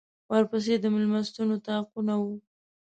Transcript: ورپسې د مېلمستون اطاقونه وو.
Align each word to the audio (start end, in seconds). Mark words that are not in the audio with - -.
ورپسې 0.31 0.73
د 0.79 0.85
مېلمستون 0.93 1.47
اطاقونه 1.57 2.13
وو. 2.21 2.35